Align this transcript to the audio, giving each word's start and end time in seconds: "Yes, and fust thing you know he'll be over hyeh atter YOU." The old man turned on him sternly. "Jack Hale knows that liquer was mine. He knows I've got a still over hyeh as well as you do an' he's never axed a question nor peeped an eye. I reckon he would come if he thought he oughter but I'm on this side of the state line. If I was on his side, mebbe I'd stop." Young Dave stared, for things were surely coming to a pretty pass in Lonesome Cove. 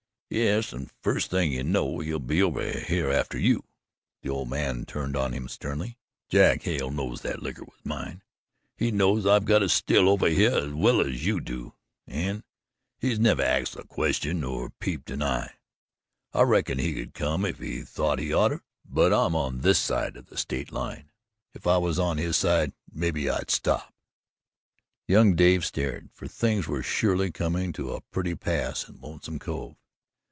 "Yes, 0.33 0.71
and 0.71 0.89
fust 1.03 1.29
thing 1.29 1.51
you 1.51 1.61
know 1.61 1.99
he'll 1.99 2.17
be 2.17 2.41
over 2.41 2.63
hyeh 2.63 3.11
atter 3.11 3.37
YOU." 3.37 3.65
The 4.21 4.29
old 4.29 4.49
man 4.49 4.85
turned 4.85 5.17
on 5.17 5.33
him 5.33 5.49
sternly. 5.49 5.97
"Jack 6.29 6.61
Hale 6.63 6.89
knows 6.89 7.19
that 7.19 7.43
liquer 7.43 7.65
was 7.65 7.83
mine. 7.83 8.23
He 8.77 8.91
knows 8.91 9.25
I've 9.25 9.43
got 9.43 9.61
a 9.61 9.67
still 9.67 10.07
over 10.07 10.29
hyeh 10.29 10.67
as 10.67 10.73
well 10.73 11.01
as 11.01 11.25
you 11.25 11.41
do 11.41 11.73
an' 12.07 12.45
he's 12.97 13.19
never 13.19 13.41
axed 13.43 13.75
a 13.75 13.83
question 13.83 14.39
nor 14.39 14.69
peeped 14.69 15.09
an 15.11 15.21
eye. 15.21 15.51
I 16.33 16.43
reckon 16.43 16.79
he 16.79 16.95
would 16.97 17.13
come 17.13 17.43
if 17.43 17.59
he 17.59 17.81
thought 17.81 18.19
he 18.19 18.33
oughter 18.33 18.63
but 18.87 19.11
I'm 19.11 19.35
on 19.35 19.57
this 19.59 19.79
side 19.79 20.15
of 20.15 20.27
the 20.27 20.37
state 20.37 20.71
line. 20.71 21.11
If 21.53 21.67
I 21.67 21.75
was 21.75 21.99
on 21.99 22.17
his 22.17 22.37
side, 22.37 22.71
mebbe 22.89 23.17
I'd 23.27 23.51
stop." 23.51 23.93
Young 25.09 25.35
Dave 25.35 25.65
stared, 25.65 26.09
for 26.13 26.25
things 26.25 26.69
were 26.69 26.83
surely 26.83 27.31
coming 27.31 27.73
to 27.73 27.91
a 27.91 27.99
pretty 27.99 28.35
pass 28.35 28.87
in 28.87 29.01
Lonesome 29.01 29.37
Cove. 29.37 29.75